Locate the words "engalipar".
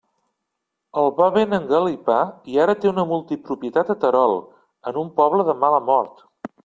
1.57-2.21